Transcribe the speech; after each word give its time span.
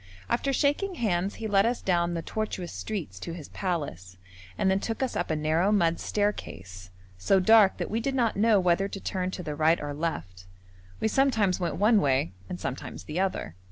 After 0.31 0.51
shaking 0.51 0.95
hands 0.95 1.35
he 1.35 1.45
led 1.47 1.63
us 1.63 1.79
down 1.79 2.15
the 2.15 2.23
tortuous 2.23 2.73
streets 2.73 3.19
to 3.19 3.35
his 3.35 3.49
palace, 3.49 4.17
and 4.57 4.71
then 4.71 4.79
took 4.79 5.03
us 5.03 5.15
up 5.15 5.29
a 5.29 5.35
narrow 5.35 5.71
mud 5.71 5.99
staircase, 5.99 6.89
so 7.19 7.39
dark 7.39 7.77
that 7.77 7.91
we 7.91 7.99
did 7.99 8.15
not 8.15 8.35
know 8.35 8.59
whether 8.59 8.87
to 8.87 8.99
turn 8.99 9.29
to 9.29 9.43
the 9.43 9.53
right 9.53 9.79
or 9.79 9.93
left; 9.93 10.47
we 10.99 11.07
sometimes 11.07 11.59
went 11.59 11.75
one 11.75 12.01
way 12.01 12.31
and 12.49 12.59
sometimes 12.59 13.03
the 13.03 13.19
other. 13.19 13.55